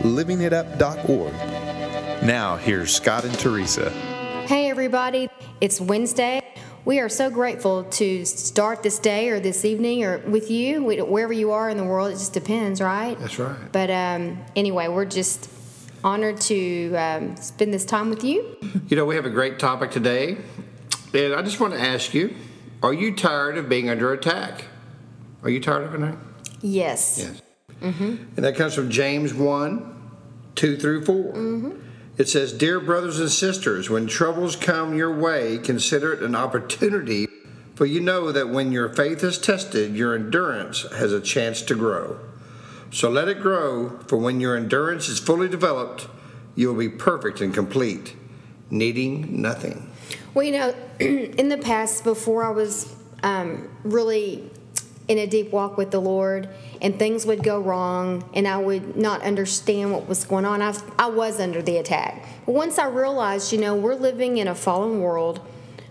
[0.00, 1.32] livingitup.org.
[2.22, 3.90] Now, here's Scott and Teresa.
[4.46, 5.28] Hey, everybody.
[5.60, 6.42] It's Wednesday.
[6.84, 11.32] We are so grateful to start this day or this evening or with you, wherever
[11.32, 12.10] you are in the world.
[12.10, 13.18] It just depends, right?
[13.20, 13.70] That's right.
[13.72, 15.50] But um, anyway, we're just
[16.02, 18.56] honored to um, spend this time with you.
[18.88, 20.38] You know, we have a great topic today.
[21.12, 22.34] And I just want to ask you
[22.82, 24.64] are you tired of being under attack?
[25.42, 26.14] Are you tired of it?
[26.62, 27.18] Yes.
[27.18, 27.42] Yes.
[27.80, 28.24] Mm-hmm.
[28.36, 29.96] And that comes from James 1
[30.54, 31.14] 2 through 4.
[31.14, 31.80] Mm-hmm.
[32.18, 37.26] It says, Dear brothers and sisters, when troubles come your way, consider it an opportunity,
[37.74, 41.74] for you know that when your faith is tested, your endurance has a chance to
[41.74, 42.18] grow.
[42.92, 46.08] So let it grow, for when your endurance is fully developed,
[46.56, 48.16] you will be perfect and complete,
[48.68, 49.90] needing nothing.
[50.34, 54.50] Well, you know, in the past, before I was um, really
[55.08, 56.48] in a deep walk with the Lord,
[56.80, 60.62] and things would go wrong, and I would not understand what was going on.
[60.62, 62.26] I, I was under the attack.
[62.46, 65.40] But once I realized, you know, we're living in a fallen world,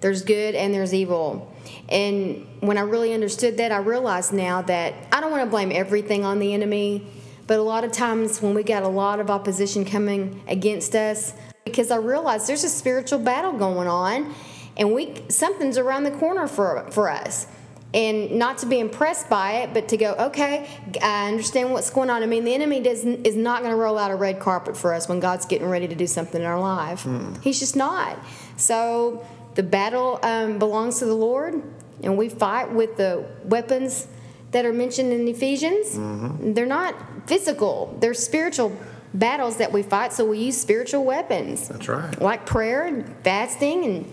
[0.00, 1.52] there's good and there's evil.
[1.88, 5.72] And when I really understood that, I realized now that I don't want to blame
[5.72, 7.06] everything on the enemy,
[7.46, 11.32] but a lot of times when we got a lot of opposition coming against us,
[11.64, 14.34] because I realized there's a spiritual battle going on,
[14.76, 17.46] and we something's around the corner for for us
[17.94, 20.68] and not to be impressed by it, but to go, okay,
[21.02, 22.22] I understand what's going on.
[22.22, 24.92] I mean, the enemy doesn't is not going to roll out a red carpet for
[24.92, 27.04] us when God's getting ready to do something in our life.
[27.04, 27.40] Mm.
[27.42, 28.18] He's just not.
[28.56, 31.62] So the battle um, belongs to the Lord,
[32.02, 34.08] and we fight with the weapons
[34.50, 35.96] that are mentioned in Ephesians.
[35.96, 36.52] Mm-hmm.
[36.52, 36.94] They're not
[37.26, 38.76] physical; they're spiritual
[39.14, 40.12] battles that we fight.
[40.12, 41.68] So we use spiritual weapons.
[41.68, 42.20] That's right.
[42.20, 44.12] Like prayer and fasting and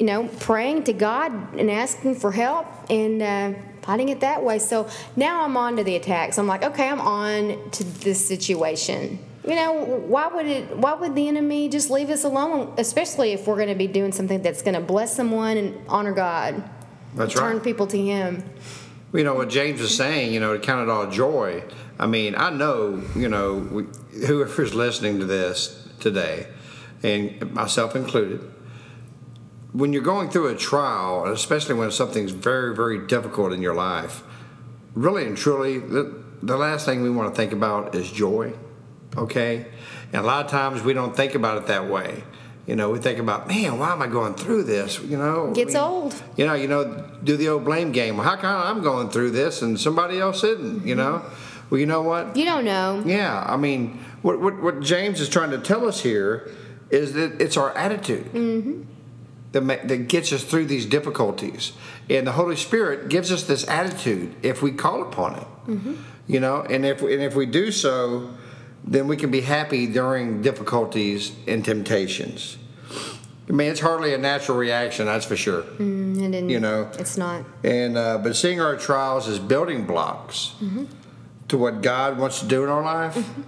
[0.00, 3.52] you know, praying to God and asking for help and uh,
[3.82, 4.58] fighting it that way.
[4.58, 6.38] So now I'm on to the attacks.
[6.38, 9.18] I'm like, okay, I'm on to this situation.
[9.46, 10.76] You know, why would it?
[10.76, 12.74] Why would the enemy just leave us alone?
[12.78, 16.12] Especially if we're going to be doing something that's going to bless someone and honor
[16.12, 16.62] God.
[17.14, 17.52] That's right.
[17.52, 18.42] turn people to Him.
[19.12, 20.32] You know what James is saying.
[20.32, 21.62] You know, to count it all joy.
[21.98, 23.02] I mean, I know.
[23.14, 23.60] You know,
[24.26, 26.46] whoever's listening to this today,
[27.02, 28.40] and myself included
[29.72, 34.22] when you're going through a trial, especially when something's very, very difficult in your life,
[34.94, 38.52] really and truly, the, the last thing we want to think about is joy.
[39.16, 39.66] Okay?
[40.12, 42.24] And a lot of times we don't think about it that way.
[42.66, 45.00] You know, we think about, man, why am I going through this?
[45.00, 46.20] You know, gets old.
[46.36, 48.16] You know, you know, do the old blame game.
[48.16, 50.86] How come I'm going through this and somebody else isn't?
[50.86, 51.24] You know,
[51.68, 52.36] well, you know what?
[52.36, 53.02] You don't know.
[53.04, 56.52] Yeah, I mean, what what, what James is trying to tell us here
[56.90, 58.26] is that it's our attitude.
[58.26, 58.82] Mm-hmm
[59.52, 61.72] that, that gets us through these difficulties.
[62.08, 65.46] And the Holy Spirit gives us this attitude if we call upon it.
[65.66, 65.94] Mm-hmm.
[66.26, 68.30] You know, and if and if we do so,
[68.84, 72.56] then we can be happy during difficulties and temptations.
[73.48, 75.62] I mean, it's hardly a natural reaction, that's for sure.
[75.62, 77.44] Mm, you know, it's not.
[77.64, 80.84] And uh, but seeing our trials as building blocks mm-hmm.
[81.48, 83.42] to what God wants to do in our life, mm-hmm.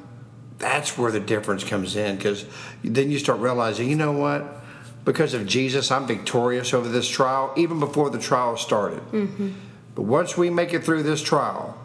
[0.59, 2.17] that's where the difference comes in.
[2.17, 2.45] Because
[2.83, 4.62] then you start realizing, you know what
[5.05, 9.01] because of Jesus, I'm victorious over this trial, even before the trial started.
[9.11, 9.51] Mm-hmm.
[9.95, 11.79] But once we make it through this trial,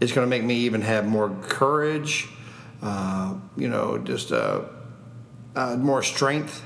[0.00, 2.28] it's going to make me even have more courage,
[2.82, 4.62] uh, you know, just uh,
[5.54, 6.64] uh, more strength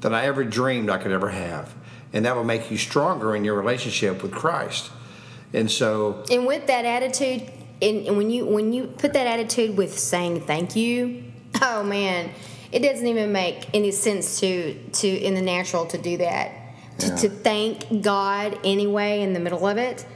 [0.00, 1.74] than I ever dreamed I could ever have.
[2.12, 4.90] And that will make you stronger in your relationship with Christ.
[5.52, 6.24] And so.
[6.30, 7.50] And with that attitude,
[7.82, 11.24] and when you when you put that attitude with saying thank you,
[11.60, 12.30] oh man,
[12.72, 16.52] it doesn't even make any sense to to in the natural to do that.
[16.98, 17.16] To, yeah.
[17.16, 20.06] to thank God anyway in the middle of it.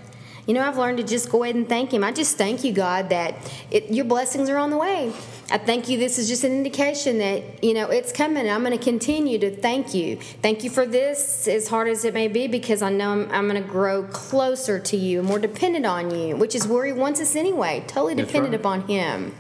[0.47, 2.02] You know, I've learned to just go ahead and thank Him.
[2.02, 3.35] I just thank you, God, that
[3.70, 5.12] it, your blessings are on the way.
[5.50, 5.99] I thank you.
[5.99, 8.49] This is just an indication that, you know, it's coming.
[8.49, 10.17] I'm going to continue to thank you.
[10.17, 13.49] Thank you for this, as hard as it may be, because I know I'm, I'm
[13.49, 17.20] going to grow closer to you, more dependent on you, which is where He wants
[17.20, 18.61] us anyway, totally dependent right.
[18.61, 19.35] upon Him.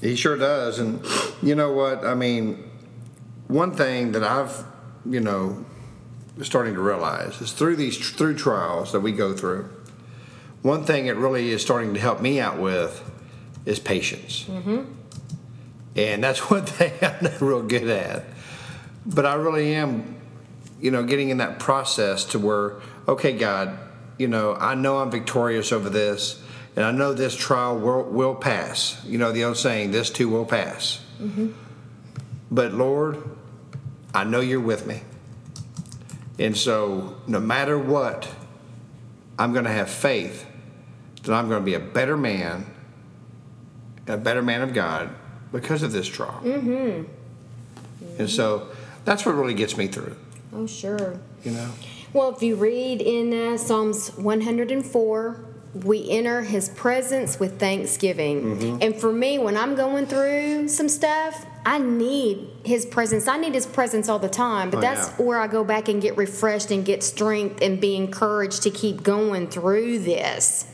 [0.00, 0.78] He sure does.
[0.78, 1.04] And
[1.42, 2.04] you know what?
[2.04, 2.70] I mean,
[3.48, 4.64] one thing that I've,
[5.08, 5.64] you know,
[6.42, 9.68] starting to realize is through these through trials that we go through,
[10.62, 13.08] one thing it really is starting to help me out with
[13.66, 14.44] is patience.
[14.44, 14.82] Mm-hmm.
[15.96, 18.24] and that's one thing I'm not real good at.
[19.04, 20.16] But I really am,
[20.80, 22.74] you know, getting in that process to where,
[23.06, 23.78] okay, God,
[24.18, 26.42] you know, I know I'm victorious over this,
[26.78, 29.04] and I know this trial will, will pass.
[29.04, 31.04] You know, the old saying, this too will pass.
[32.52, 33.20] But Lord,
[34.14, 35.00] I know you're with me.
[36.38, 38.28] And so, no matter what,
[39.40, 40.46] I'm going to have faith
[41.24, 42.66] that I'm going to be a better man,
[44.06, 45.10] a better man of God
[45.50, 46.40] because of this trial.
[46.44, 48.20] Mm-hmm.
[48.20, 48.68] And so,
[49.04, 50.14] that's what really gets me through,
[50.52, 51.18] Oh, sure.
[51.42, 51.72] you know?
[52.12, 58.56] Well, if you read in uh, Psalms 104, we enter his presence with thanksgiving.
[58.56, 58.78] Mm-hmm.
[58.82, 63.28] And for me, when I'm going through some stuff, I need his presence.
[63.28, 65.26] I need his presence all the time, but Oh, that's yeah.
[65.26, 69.02] where I go back and get refreshed and get strength and be encouraged to keep
[69.02, 70.66] going through this.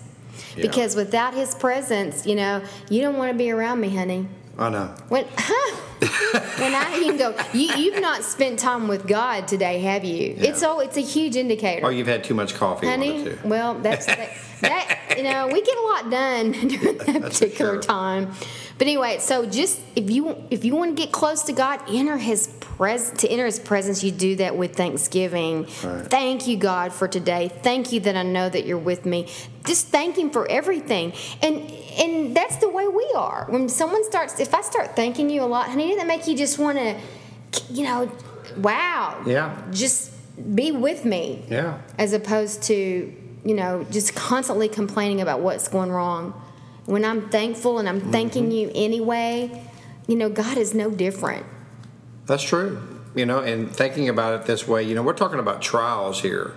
[0.56, 0.62] Yeah.
[0.62, 4.28] Because without his presence, you know, you don't want to be around me, honey.
[4.56, 4.94] I know.
[5.08, 5.24] When,
[6.04, 10.34] when I even go, you, you've not spent time with God today, have you?
[10.38, 10.78] It's all.
[10.78, 11.84] It's a huge indicator.
[11.84, 14.30] Or you've had too much coffee, one Honey, well, that's that,
[14.68, 15.14] that.
[15.16, 17.82] You know, we get a lot done during that That's particular sure.
[17.82, 18.32] time.
[18.76, 22.16] But anyway, so just if you if you want to get close to God, enter
[22.16, 24.02] His pres to enter His presence.
[24.02, 25.62] You do that with thanksgiving.
[25.84, 26.04] Right.
[26.10, 27.48] Thank you, God, for today.
[27.62, 29.28] Thank you that I know that you're with me.
[29.64, 31.12] Just thank Him for everything.
[31.40, 33.46] And and that's the way we are.
[33.48, 36.36] When someone starts, if I start thanking you a lot, honey, doesn't that make you
[36.36, 36.96] just want to,
[37.72, 38.10] you know,
[38.56, 39.56] wow, Yeah.
[39.70, 40.10] just
[40.56, 41.78] be with me Yeah.
[41.96, 43.14] as opposed to
[43.44, 46.32] you know just constantly complaining about what's going wrong
[46.86, 48.10] when i'm thankful and i'm mm-hmm.
[48.10, 49.68] thanking you anyway
[50.06, 51.44] you know god is no different
[52.26, 52.80] That's true.
[53.14, 56.54] You know, and thinking about it this way, you know, we're talking about trials here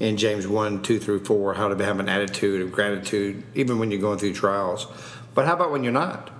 [0.00, 3.90] in James 1, 2 through 4, how to have an attitude of gratitude, even when
[3.90, 4.86] you're going through trials.
[5.34, 6.30] But how about when you're not?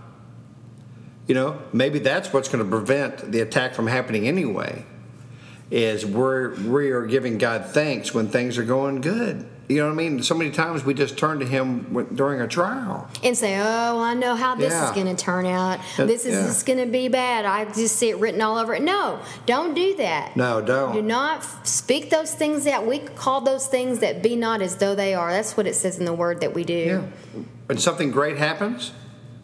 [1.27, 4.87] You know, maybe that's what's going to prevent the attack from happening anyway,
[5.71, 9.47] is we're, we are giving God thanks when things are going good.
[9.69, 10.23] You know what I mean?
[10.23, 13.09] So many times we just turn to Him during a trial.
[13.23, 14.89] and say oh i know how this Yeah.
[14.89, 16.47] is going to turn out this is yeah.
[16.47, 19.75] just going to be bad i just see it written all over it no don't
[19.75, 20.93] do that No, don't.
[20.95, 24.95] do not speak those things out we call those things that be not as though
[24.95, 26.75] they are that's what it says in the word that we do
[27.35, 27.43] Yeah.
[27.67, 28.93] When something great happens,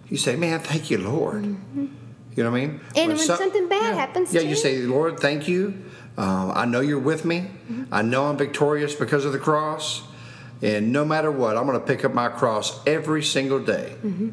[0.08, 2.70] you say, "Man, thank you, Lord." You know what I mean?
[2.78, 2.96] Mm-hmm.
[2.98, 4.56] And when some- something bad happens yeah, to you you.
[4.56, 5.74] say, "Lord, thank you.
[6.16, 7.38] Uh, I know you're with me.
[7.40, 7.92] Mm-hmm.
[7.92, 10.02] I know I'm victorious because of the cross,
[10.64, 14.31] and no matter what, I'm going to pick up my cross every single day, Mm-hmm.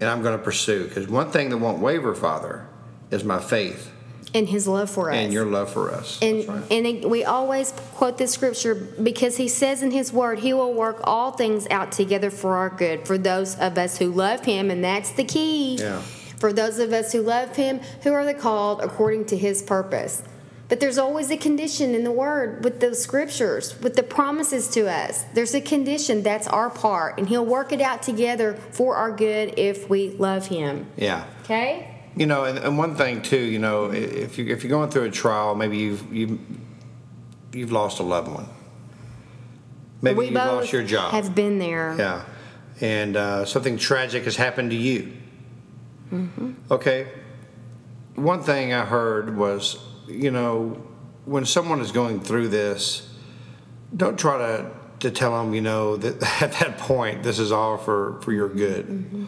[0.00, 0.86] and I'm going to pursue.
[0.88, 2.66] Because one thing that won't waver, Father,
[3.10, 3.90] is my faith
[4.34, 6.18] and his love for us and your love for us.
[6.20, 6.62] And right.
[6.70, 10.74] and it, we always quote this scripture because he says in his word, he will
[10.74, 14.70] work all things out together for our good for those of us who love him,
[14.70, 15.76] and that's the key.
[15.76, 16.00] Yeah.
[16.38, 20.22] For those of us who love him, who are the called according to his purpose.
[20.68, 24.90] But there's always a condition in the word with the scriptures, with the promises to
[24.90, 25.24] us.
[25.34, 29.54] There's a condition that's our part, and he'll work it out together for our good
[29.58, 30.86] if we love him.
[30.96, 31.26] yeah.
[31.44, 31.90] Okay?
[32.16, 35.04] You know, and, and one thing too, you know, if you if you're going through
[35.04, 36.38] a trial, maybe you've you
[37.52, 38.48] you've lost a loved one.
[40.00, 41.10] Maybe we you've both lost your job.
[41.10, 41.96] have been there.
[41.98, 42.24] yeah,
[42.80, 45.12] and uh, something tragic has happened to you.
[46.12, 46.52] Mm-hmm.
[46.70, 47.08] Okay.
[48.14, 50.82] One thing I heard was, you know,
[51.24, 53.10] when someone is going through this,
[53.96, 54.70] don't try to
[55.00, 58.48] to tell them, you know, that at that point this is all for for your
[58.48, 58.86] good.
[58.86, 59.24] Mm-hmm.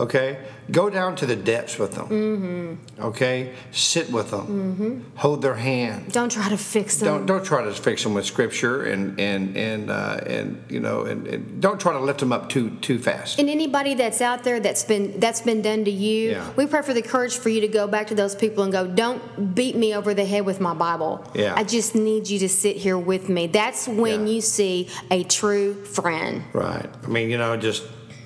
[0.00, 0.38] Okay,
[0.70, 2.06] go down to the depths with them.
[2.08, 3.02] Mm-hmm.
[3.10, 5.16] Okay, sit with them, Mm-hmm.
[5.16, 6.10] hold their hand.
[6.12, 7.08] Don't try to fix them.
[7.08, 11.02] Don't don't try to fix them with scripture and and and uh, and you know
[11.10, 13.38] and, and don't try to lift them up too too fast.
[13.38, 16.50] And anybody that's out there that's been that's been done to you, Yeah.
[16.56, 18.86] we pray for the courage for you to go back to those people and go,
[18.86, 21.24] "Don't beat me over the head with my Bible.
[21.34, 21.54] Yeah.
[21.56, 24.34] I just need you to sit here with me." That's when Yeah.
[24.34, 26.42] you see a true friend.
[26.54, 26.88] Right.
[27.04, 27.82] I mean, you know, just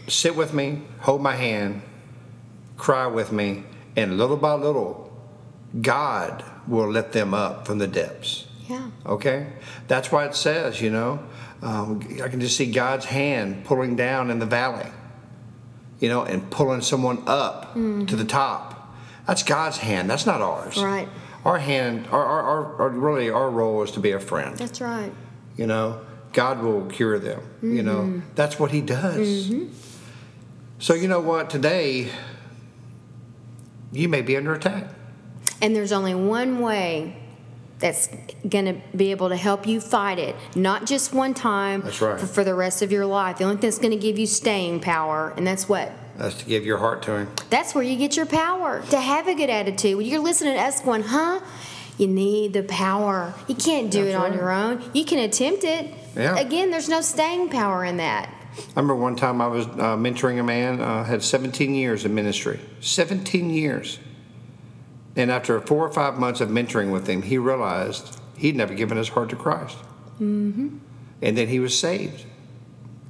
[0.08, 1.82] sit with me, hold my hand,
[2.76, 3.64] cry with me,
[3.96, 5.11] and little by little,
[5.80, 8.46] God will lift them up from the depths.
[8.68, 8.90] Yeah.
[9.06, 9.46] Okay?
[9.88, 11.20] That's why it says, you know,
[11.62, 14.87] um, I can just see God's hand pulling down in the valley,
[16.00, 18.94] you know, and pulling someone up to the top.
[19.26, 20.08] That's God's hand.
[20.11, 20.76] That's not ours.
[20.82, 21.08] Right.
[21.44, 24.56] Our hand, our, our, our, our really, our role is to be a friend.
[24.56, 25.12] That's right.
[25.56, 26.00] You know,
[26.32, 27.42] God will cure them.
[27.62, 28.20] You know, Mm-hmm.
[28.34, 29.50] that's what He does.
[30.85, 31.49] So, you know what?
[31.49, 32.11] Today,
[33.91, 34.85] you may be under attack.
[35.62, 37.17] And there's only one way
[37.79, 38.11] that's
[38.47, 42.21] going to be able to help you fight it, not just one time, That's right.
[42.21, 43.38] for, for the rest of your life.
[43.38, 45.91] The only thing that's going to give you staying power, and that's what?
[46.19, 47.29] That's to give your heart to Him.
[47.49, 49.97] That's where you get your power to have a good attitude.
[49.97, 51.41] When you're listening to us going, huh?
[51.97, 53.33] You need the power.
[53.49, 54.83] You can't do That's it on your own.
[54.93, 55.95] You can attempt it.
[56.14, 56.37] Yeah.
[56.37, 58.34] Again, there's no staying power in that.
[58.56, 62.14] I remember one time I was uh, mentoring a man, uh, had 17 years in
[62.14, 62.61] ministry.
[62.80, 63.99] 17 years.
[65.16, 68.96] And after four or five months of mentoring with him, he realized he'd never given
[68.96, 69.78] his heart to Christ.
[70.20, 70.78] Mm-hmm.
[71.23, 72.25] And then he was saved.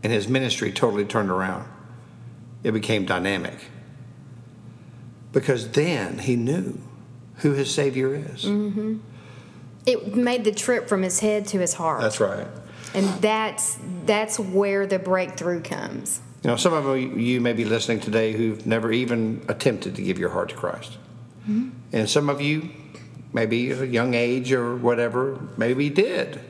[0.02, 1.68] And his ministry totally turned around.
[2.62, 3.70] It became dynamic.
[5.32, 6.80] Because then he knew
[7.38, 8.44] who his Savior is.
[9.86, 12.00] It made the trip from his head to his heart.
[12.00, 12.46] That's right.
[12.94, 16.20] And that's that's where the breakthrough comes.
[16.42, 20.18] You know, some of you may be listening today who've never even attempted to give
[20.18, 20.98] your heart to Christ.
[21.48, 21.70] Mm-hmm.
[21.92, 22.70] And some of you,
[23.32, 26.40] maybe at a young age or whatever, maybe did,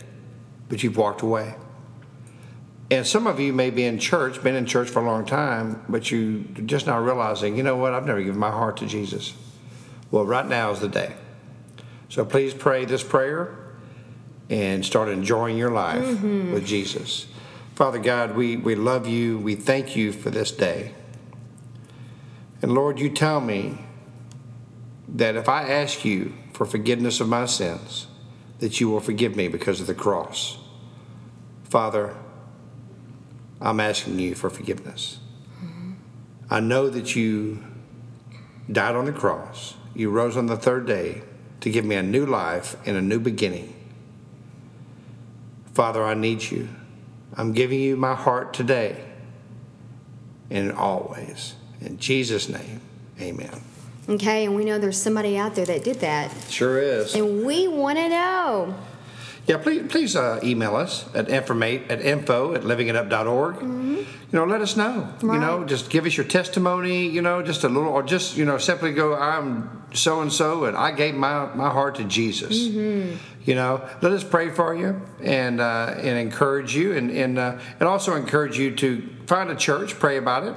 [0.68, 1.54] but you've walked away.
[2.90, 5.84] And some of you may be in church, been in church for a long time,
[5.88, 9.32] but you just now realizing, you know what, I've never given my heart to Jesus.
[10.10, 11.14] Well, right now is the day.
[12.08, 13.56] So please pray this prayer
[14.54, 16.52] and start enjoying your life mm-hmm.
[16.52, 17.26] with Jesus.
[17.74, 19.36] Father God, we, we love you.
[19.36, 20.94] We thank you for this day.
[22.62, 23.84] And Lord, you tell me
[25.08, 28.06] that if I ask you for forgiveness of my sins,
[28.60, 30.56] that you will forgive me because of the cross.
[31.64, 32.14] Father,
[33.60, 35.18] I'm asking you for forgiveness.
[35.60, 35.92] Mm-hmm.
[36.48, 37.58] I know that you
[38.70, 39.74] died on the cross.
[39.96, 41.22] You rose on the third day
[41.62, 43.74] to give me a new life and a new beginning.
[45.74, 46.68] Father, I need you.
[47.36, 49.02] I'm giving you my heart today
[50.50, 51.54] and always.
[51.80, 52.80] In Jesus' name,
[53.20, 53.60] amen.
[54.08, 57.14] Okay, and we know there's somebody out there that did that, Sure is.
[57.14, 58.74] and we want to know.
[59.46, 63.60] Yeah, please, please uh, email us at informate at info at livingitup.org.
[63.60, 65.12] You know, let us know.
[65.34, 67.08] You know, just give us your testimony.
[67.08, 69.14] You know, just a little, or just you know, simply go.
[69.14, 72.56] I'm so and so, and I gave my my heart to Jesus.
[73.44, 77.58] You know, let us pray for you and uh, and encourage you, and and uh,
[77.78, 80.54] and also encourage you to find a church, pray about it,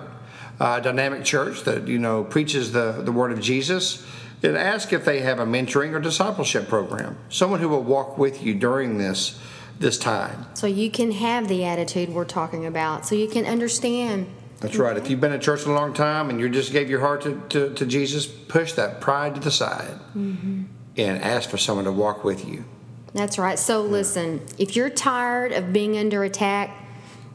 [0.61, 4.05] uh, dynamic church that you know preaches the the word of Jesus
[4.43, 8.43] and ask if they have a mentoring or discipleship program, someone who will walk with
[8.43, 9.39] you during this
[9.79, 10.45] this time.
[10.55, 14.27] So you can have the attitude we're talking about, so you can understand.
[14.59, 14.97] That's right.
[14.97, 17.41] If you've been in church a long time and you just gave your heart to,
[17.49, 20.63] to, to Jesus, push that pride to the side mm-hmm.
[20.97, 22.65] and ask for someone to walk with you.
[23.13, 23.59] That's right.
[23.59, 26.75] So listen, if you're tired of being under attack,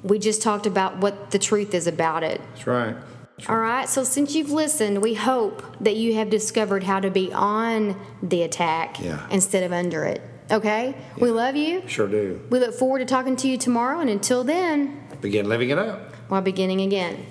[0.03, 2.41] we just talked about what the truth is about it.
[2.55, 2.97] That's right.
[3.49, 3.89] All right.
[3.89, 8.43] So since you've listened, we hope that you have discovered how to be on the
[8.43, 9.27] attack Yeah.
[9.31, 10.23] instead of under it.
[10.51, 10.95] Okay?
[11.19, 11.83] We love you.
[11.87, 12.41] Sure do.
[12.51, 14.01] We look forward to talking to you tomorrow.
[14.01, 16.15] And until then, Begin living it up.
[16.29, 17.27] while beginning again.